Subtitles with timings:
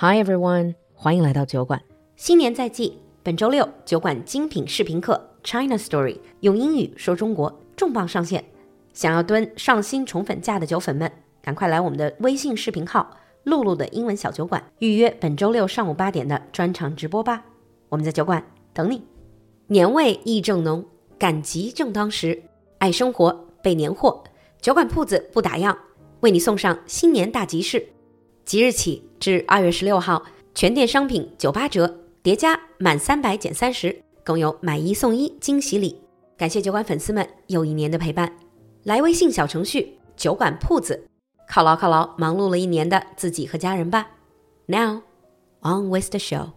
[0.00, 1.82] Hi everyone，欢迎来到酒馆。
[2.14, 8.44] 新年在即，本周六酒馆精品视频课 China Story 用英语说中国重磅上线。
[8.92, 11.10] 想要蹲上新宠粉价的酒粉们，
[11.42, 13.10] 赶快来我们的微信视频号
[13.42, 17.44] “露露的英文小酒馆”预约本周六上午八点的专场直播吧。
[17.88, 18.40] 我们在酒馆
[18.72, 19.02] 等你。
[19.66, 20.86] 年味意正浓，
[21.18, 22.40] 赶集正当时，
[22.78, 23.32] 爱生活
[23.64, 24.22] 备年货，
[24.60, 25.76] 酒馆铺子不打烊，
[26.20, 27.84] 为你送上新年大集市。
[28.47, 36.01] 即日起至二月十六号，全店商品九八折，叠加满三百减三十，更有买一送一惊喜礼。
[36.37, 38.31] 感谢酒馆粉丝们又一年的陪伴。
[38.83, 41.07] 来微信小程序“酒馆铺子”，
[41.49, 44.07] 犒劳犒劳忙碌了一年的自己和家人吧。
[44.65, 45.03] Now
[45.61, 46.51] on with the show.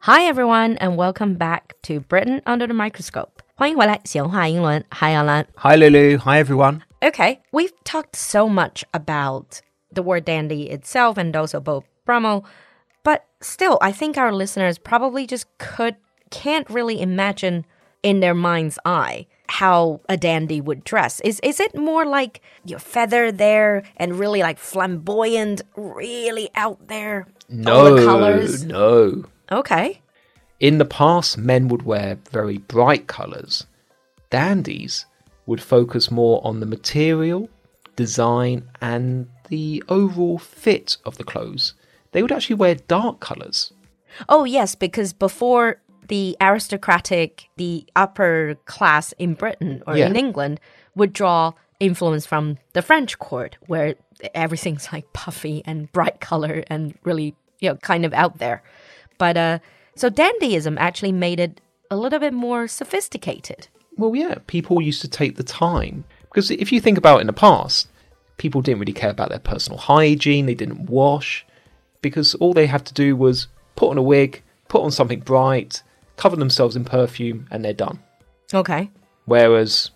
[0.00, 3.30] Hi everyone and welcome back to Britain under the microscope.
[3.54, 4.84] 欢迎回来，闲话英伦。
[4.90, 5.46] Hi Alan.
[5.56, 6.18] Hi Lulu.
[6.18, 6.80] Hi everyone.
[7.00, 9.60] Okay, we've talked so much about
[9.91, 12.45] the word dandy itself and also Beau Brummell.
[13.03, 15.95] But still, I think our listeners probably just could
[16.29, 17.65] can't really imagine
[18.03, 21.19] in their mind's eye how a dandy would dress.
[21.21, 27.27] Is is it more like your feather there and really like flamboyant, really out there?
[27.49, 28.63] No, all the colors.
[28.63, 29.25] no.
[29.51, 30.01] Okay.
[30.59, 33.65] In the past, men would wear very bright colours.
[34.29, 35.05] Dandies
[35.45, 37.49] would focus more on the material,
[37.95, 41.73] design, and the overall fit of the clothes.
[42.11, 43.71] They would actually wear dark colours.
[44.27, 50.07] Oh yes, because before the aristocratic, the upper class in Britain or Yeah.
[50.07, 50.59] in England
[50.95, 53.95] would draw influence from the French court, where
[54.33, 58.63] everything's like puffy and bright color and really, you know, kind of out there.
[59.17, 59.59] But uh,
[59.95, 61.61] so dandyism actually made it
[61.91, 63.67] a little bit more sophisticated.
[63.97, 66.05] Well, yeah, people used to take the time.
[66.23, 67.87] Because if you think about it in the past,
[68.39, 71.45] people didn't really care about their personal hygiene, they didn't wash,
[72.01, 75.83] because all they had to do was put on a wig, put on something bright,
[76.17, 77.99] cover themselves in perfume, and they're done.
[78.51, 78.89] Okay.
[79.25, 79.91] Whereas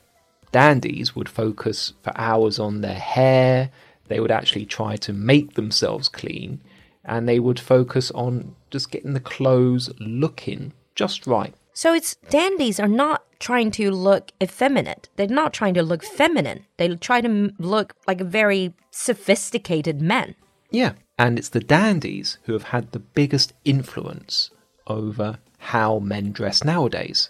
[0.51, 3.71] dandies would focus for hours on their hair,
[4.07, 6.61] they would actually try to make themselves clean,
[7.03, 11.53] and they would focus on just getting the clothes looking just right.
[11.73, 15.09] So it's dandies are not trying to look effeminate.
[15.17, 16.65] They're not trying to look feminine.
[16.77, 20.35] They try to look like a very sophisticated men.
[20.71, 20.93] Yeah.
[21.19, 24.49] And it's the dandies who have had the biggest influence
[24.87, 27.29] over how men dress nowadays.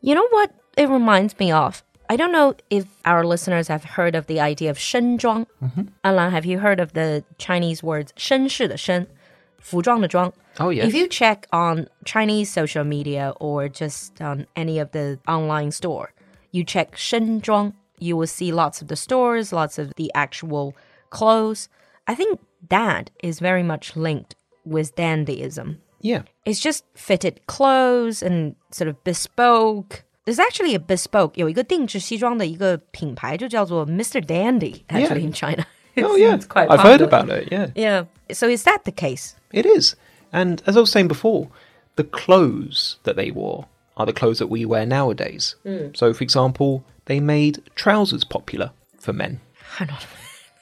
[0.00, 1.82] You know what it reminds me of?
[2.10, 5.46] I don't know if our listeners have heard of the idea of 绅装.
[5.62, 5.86] Mm -hmm.
[6.02, 9.06] Alan, have you heard of the Chinese words 绅士的绅,
[9.58, 10.32] 服装的装?
[10.59, 10.87] Oh, yes.
[10.87, 16.11] If you check on Chinese social media or just on any of the online store,
[16.51, 20.73] you check 身装, you will see lots of the stores, lots of the actual
[21.11, 21.67] clothes.
[22.07, 22.39] I think
[22.69, 24.35] that is very much linked
[24.65, 25.77] with dandyism.
[26.01, 30.03] Yeah, It's just fitted clothes and sort of bespoke.
[30.25, 34.21] There's actually a bespoke 有一个定制西装的一个品牌就叫做 Mr.
[34.21, 35.27] Dandy actually Yeah.
[35.27, 35.65] in China.
[35.97, 37.07] oh It's- yeah, it's quite I've heard popular.
[37.07, 37.51] about it.
[37.51, 38.05] Yeah, Yeah.
[38.33, 39.33] So is that the case?
[39.51, 39.95] it is.
[40.34, 41.48] And as I was saying before,
[41.96, 45.54] the clothes that they wore are the clothes that we wear nowadays.
[45.62, 45.94] Hmm.
[45.94, 49.40] So, for example, they made trousers popular for men.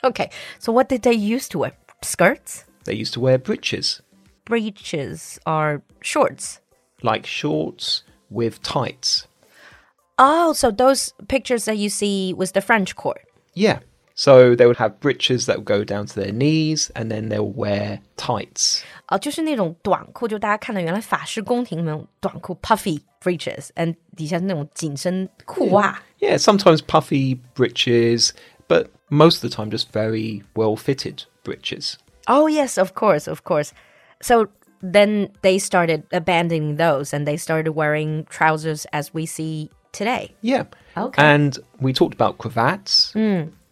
[0.04, 0.30] Okay.
[0.58, 1.72] So what did they used to wear?
[2.02, 2.64] Skirts?
[2.84, 4.02] They used to wear breeches,
[4.44, 6.58] Breeches are shorts?
[7.04, 9.28] like shorts with tights.
[10.18, 13.20] Oh, so those pictures that you see was the French court.
[13.54, 13.78] Yeah.
[14.21, 17.53] So they would have breeches that would go down to their knees, and then they'll
[17.53, 18.81] wear tights.
[19.05, 26.01] 啊，就是那种短裤，就大家看到原来法式宫廷那种短裤 puffy breeches，and 底下是那种紧身裤袜。
[26.19, 28.31] Yeah, sometimes puffy breeches,
[28.67, 31.93] but most of the time just very well fitted breeches.
[32.25, 33.69] Oh yes, of course, of course.
[34.19, 34.47] So
[34.81, 40.31] then they started abandoning those, and they started wearing trousers as we see today.
[40.41, 40.63] Yeah.
[40.97, 41.21] Okay.
[41.21, 43.13] And we talked about cravats.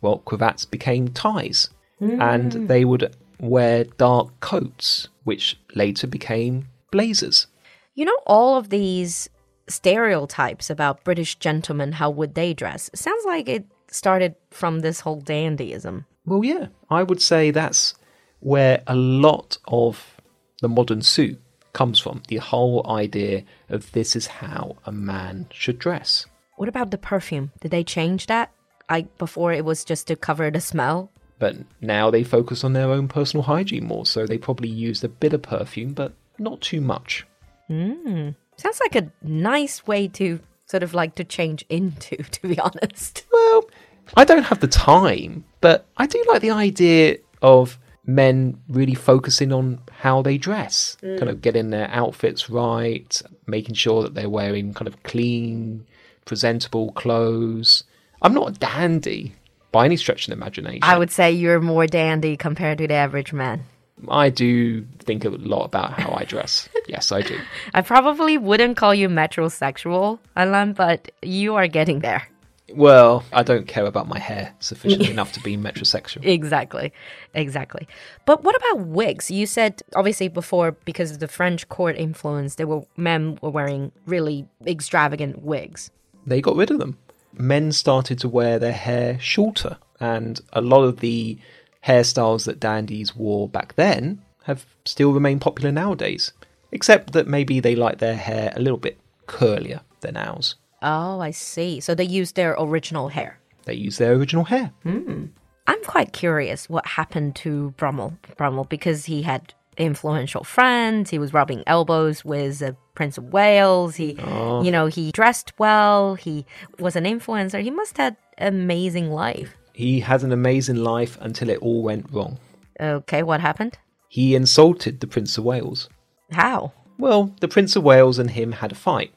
[0.00, 1.68] Well, cravats became ties,
[2.00, 2.68] and mm.
[2.68, 7.46] they would wear dark coats, which later became blazers.
[7.94, 9.28] You know, all of these
[9.68, 12.90] stereotypes about British gentlemen, how would they dress?
[12.94, 16.04] Sounds like it started from this whole dandyism.
[16.26, 17.94] Well, yeah, I would say that's
[18.40, 20.16] where a lot of
[20.60, 21.40] the modern suit
[21.72, 22.22] comes from.
[22.28, 26.26] The whole idea of this is how a man should dress.
[26.56, 27.52] What about the perfume?
[27.60, 28.52] Did they change that?
[28.90, 31.10] I before it was just to cover the smell.
[31.38, 35.08] But now they focus on their own personal hygiene more, so they probably used a
[35.08, 37.26] bit of perfume, but not too much.
[37.68, 38.30] Hmm.
[38.56, 43.24] Sounds like a nice way to sort of like to change into, to be honest.
[43.32, 43.70] Well,
[44.16, 49.52] I don't have the time, but I do like the idea of men really focusing
[49.52, 51.18] on how they dress, mm.
[51.18, 55.86] kind of getting their outfits right, making sure that they're wearing kind of clean,
[56.24, 57.84] presentable clothes.
[58.22, 59.34] I'm not a dandy
[59.72, 60.80] by any stretch of the imagination.
[60.82, 63.64] I would say you're more dandy compared to the average man.
[64.08, 66.68] I do think a lot about how I dress.
[66.88, 67.38] yes, I do.
[67.74, 72.26] I probably wouldn't call you metrosexual, Alan, but you are getting there.
[72.72, 76.24] Well, I don't care about my hair sufficiently enough to be metrosexual.
[76.24, 76.92] Exactly.
[77.34, 77.88] Exactly.
[78.26, 79.30] But what about wigs?
[79.30, 83.92] You said obviously before because of the French court influence, there were men were wearing
[84.06, 85.90] really extravagant wigs.
[86.26, 86.96] They got rid of them.
[87.32, 91.38] Men started to wear their hair shorter, and a lot of the
[91.86, 96.32] hairstyles that dandies wore back then have still remained popular nowadays.
[96.72, 100.56] Except that maybe they like their hair a little bit curlier than ours.
[100.82, 101.80] Oh, I see.
[101.80, 103.38] So they used their original hair.
[103.64, 104.72] They use their original hair.
[104.82, 105.26] Hmm.
[105.66, 108.16] I'm quite curious what happened to Brummell.
[108.36, 111.10] Brummell because he had influential friends.
[111.10, 113.96] He was rubbing elbows with the Prince of Wales.
[113.96, 114.62] He, oh.
[114.62, 116.14] you know, he dressed well.
[116.14, 116.44] He
[116.78, 117.62] was an influencer.
[117.62, 119.56] He must have had amazing life.
[119.72, 122.38] He had an amazing life until it all went wrong.
[122.78, 123.78] Okay, what happened?
[124.08, 125.88] He insulted the Prince of Wales.
[126.32, 126.72] How?
[126.98, 129.12] Well, the Prince of Wales and him had a fight.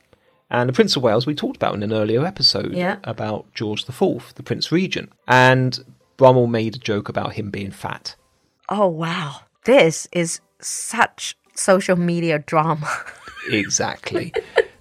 [0.50, 2.97] And the Prince of Wales we talked about in an earlier episode Yeah.
[3.03, 5.11] about George IV, the Prince Regent.
[5.27, 5.83] And
[6.15, 8.15] Brummell made a joke about him being fat.
[8.69, 12.89] Oh wow, this is such social media drama.
[13.51, 14.31] Exactly.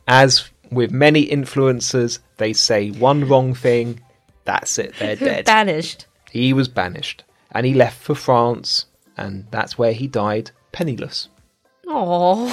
[0.06, 4.00] As with many influencers, they say one wrong thing,
[4.44, 5.46] that's it, they're dead.
[5.46, 6.06] Banished.
[6.31, 7.25] he was banished.
[7.50, 8.87] And he left for France,
[9.17, 11.29] and that's where he died penniless.
[11.88, 12.46] Oh,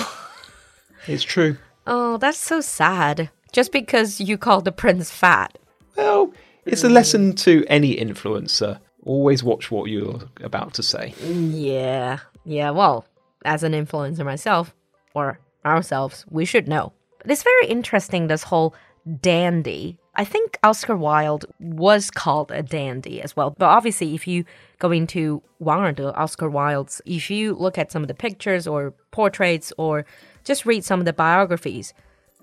[1.06, 1.58] It's true.
[1.86, 3.30] oh, that's so sad.
[3.54, 5.60] Just because you called the prince fat.
[5.96, 6.34] Well,
[6.66, 8.80] it's a lesson to any influencer.
[9.10, 11.16] Always watch what you're about to say.
[11.26, 12.70] Yeah, yeah.
[12.70, 13.08] Well,
[13.44, 14.76] as an influencer myself,
[15.16, 16.94] or ourselves, we should know.
[17.26, 18.28] It's very interesting.
[18.28, 18.76] This whole
[19.20, 19.98] dandy.
[20.14, 23.56] I think Oscar Wilde was called a dandy as well.
[23.58, 24.46] But obviously, if you
[24.78, 28.94] go into Wang Erde, Oscar Wilde's, if you look at some of the pictures or
[29.10, 30.06] portraits or
[30.44, 31.96] just read some of the biographies,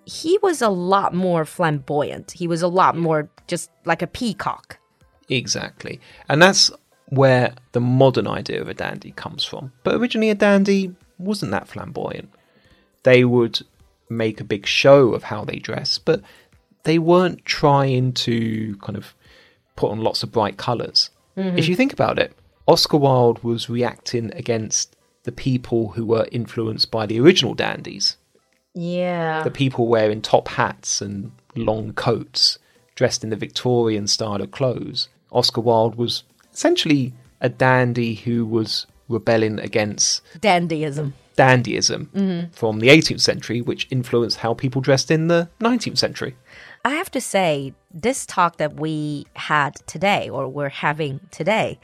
[0.04, 2.32] he was a lot more flamboyant.
[2.32, 4.78] He was a lot more just like a peacock.
[5.28, 6.00] Exactly.
[6.28, 6.70] And that's
[7.08, 9.72] where the modern idea of a dandy comes from.
[9.84, 12.30] But originally, a dandy wasn't that flamboyant.
[13.02, 13.60] They would
[14.08, 16.22] make a big show of how they dress, but
[16.84, 19.14] they weren't trying to kind of
[19.74, 21.58] put on lots of bright colors If mm-hmm.
[21.58, 22.32] you think about it,
[22.66, 28.16] Oscar Wilde was reacting against the people who were influenced by the original dandies.
[28.74, 29.42] Yeah.
[29.42, 32.58] The people wearing top hats and long coats,
[32.94, 35.08] dressed in the Victorian style of clothes.
[35.30, 41.12] Oscar Wilde was essentially a dandy who was rebelling against Dandyism.
[41.36, 42.50] dandyism mm-hmm.
[42.52, 46.36] from the 18th century, which influenced how people dressed in the 19th century.
[46.84, 51.78] I have to say, this talk that we had today, or we're having today,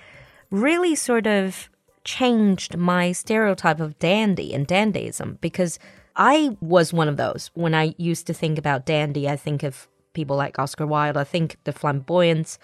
[0.50, 1.68] really sort of
[2.04, 5.78] changed my stereotype of dandy and dandyism because
[6.16, 7.50] I was one of those.
[7.54, 11.24] When I used to think about dandy, I think of people like Oscar Wilde, I
[11.24, 12.58] think the flamboyance.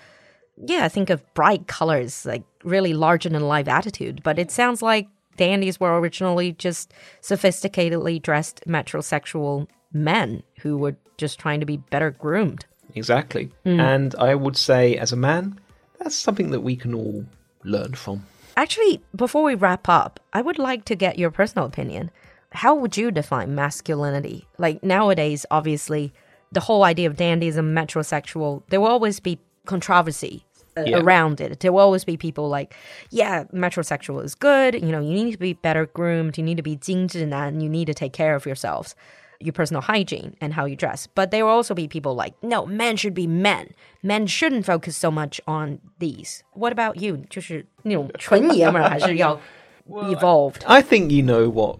[0.65, 4.23] Yeah, I think of bright colors, like really larger than life attitude.
[4.23, 6.93] But it sounds like dandies were originally just
[7.23, 12.67] sophisticatedly dressed metrosexual men who were just trying to be better groomed.
[12.95, 13.51] Exactly.
[13.65, 13.81] Hmm.
[13.81, 15.59] And I would say, as a man,
[15.99, 17.25] that's something that we can all
[17.65, 18.27] learn from.
[18.57, 22.11] Actually, before we wrap up, I would like to get your personal opinion.
[22.51, 24.49] How would you define masculinity?
[24.59, 26.13] Like nowadays, obviously,
[26.51, 30.45] the whole idea of dandyism, metrosexual, there will always be controversy
[30.78, 31.02] Yeah.
[31.02, 31.60] around it.
[31.60, 32.74] There will always be people like,
[33.12, 34.74] yeah, metrosexual is good.
[34.74, 36.36] You know, you need to be better groomed.
[36.36, 37.62] You need to be 精致男.
[37.62, 38.96] You need to take care of yourselves,
[39.40, 41.08] your personal hygiene and how you dress.
[41.14, 43.76] But there will also be people like, no, men should be men.
[44.02, 46.44] Men shouldn't focus so much on these.
[46.54, 47.18] What about you?
[47.30, 49.40] 就是那种纯爷们儿还是要
[49.88, 50.66] evolved?
[50.66, 51.78] I think you know what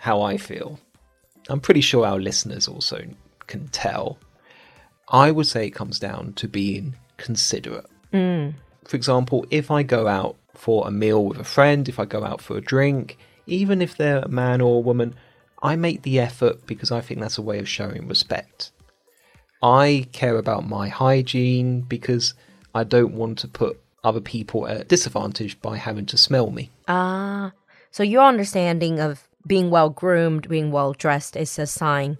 [0.00, 0.76] how I feel.
[1.48, 2.98] I'm pretty sure our listeners also
[3.46, 4.18] can tell.
[5.08, 7.86] I would say it comes down to being considerate.
[8.11, 12.23] for example, if I go out for a meal with a friend, if I go
[12.23, 15.15] out for a drink, even if they're a man or a woman,
[15.61, 18.71] I make the effort because I think that's a way of showing respect.
[19.61, 22.33] I care about my hygiene because
[22.73, 26.69] I don't want to put other people at disadvantage by having to smell me.
[26.87, 27.51] Ah,
[27.91, 32.17] so your understanding of being well groomed, being well dressed is a sign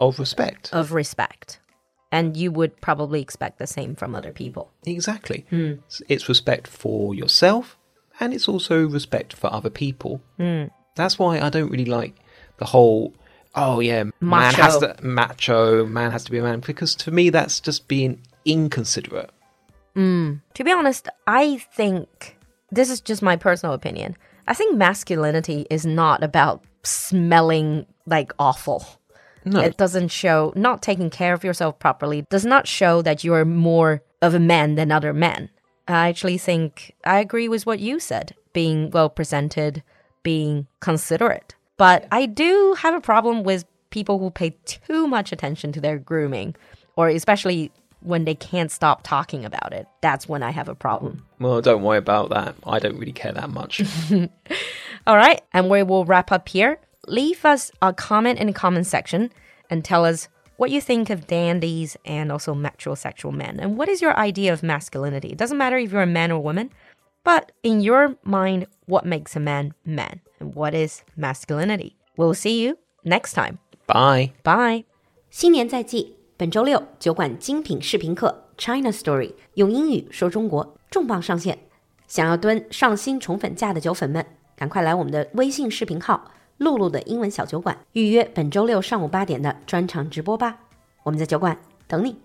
[0.00, 0.70] Of respect.
[0.72, 1.60] of respect.
[2.16, 4.64] And you would probably expect the same from other people.
[4.96, 5.40] Exactly.
[5.50, 5.72] Hmm.
[5.86, 7.64] It's- It's respect for yourself
[8.20, 10.12] and it's also respect for other people.
[10.38, 10.64] Hmm.
[10.98, 12.14] That's why I don't really like
[12.60, 13.12] the whole.
[13.54, 15.84] Oh yeah, man has to macho.
[15.98, 18.12] Man has to be a man because to me that's just being
[18.44, 19.30] inconsiderate.
[19.94, 20.28] Hmm.
[20.54, 22.36] To be honest, I think
[22.70, 24.16] this is just my personal opinion.
[24.48, 28.84] I think masculinity is not about smelling like awful.
[29.46, 29.60] No.
[29.60, 33.44] It doesn't show not taking care of yourself properly does not show that you are
[33.44, 35.50] more of a man than other men.
[35.86, 39.84] I actually think I agree with what you said, being well presented,
[40.24, 41.54] being considerate.
[41.76, 45.98] But I do have a problem with people who pay too much attention to their
[45.98, 46.56] grooming,
[46.96, 49.86] or especially when they can't stop talking about it.
[50.00, 51.24] That's when I have a problem.
[51.38, 52.56] Well, don't worry about that.
[52.66, 53.82] I don't really care that much.
[55.06, 58.85] All right, and we will wrap up here Leave us a comment in the comment
[58.85, 59.29] section
[59.69, 63.59] and tell us what you think of dandies and also metrosexual men.
[63.59, 65.29] And what is your idea of masculinity?
[65.29, 66.69] It doesn't matter if you're a man or woman,
[67.23, 70.21] but in your mind, what makes a man man?
[70.39, 71.95] And what is masculinity?
[72.17, 73.57] We'll see you next time.
[73.87, 74.33] Bye.
[74.43, 74.85] Bye.
[75.31, 81.57] 新年在即，本周六酒馆精品视频课 China Story 用英语说中国重磅上线。
[82.07, 90.58] 想要蹲上新宠粉价的酒粉们，赶快来我们的微信视频号“ 露露的英文小酒馆”预约本周六上午八点的专场直播吧。
[91.02, 92.16] 我们在酒馆等你。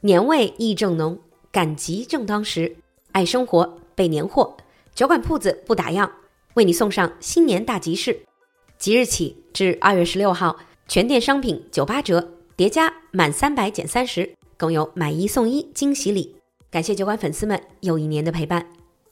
[0.00, 1.18] 年味意正浓，
[1.50, 2.76] 赶集正当时，
[3.12, 4.56] 爱生活备年货，
[4.94, 6.10] 酒馆铺子不打烊，
[6.54, 8.20] 为你送上新年大集市。
[8.78, 10.56] 即日起至二月十六号，
[10.88, 16.34] 全店商品九八折，叠加满三百减三十，更有买一送一惊喜礼。
[16.68, 18.66] 感谢酒馆粉丝们又一年的陪伴，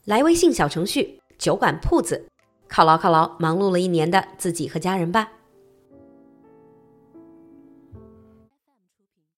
[0.06, 2.26] 来微信小程序“酒馆铺子”，
[2.70, 5.28] 犒劳犒劳忙碌了一年的自己和家人吧。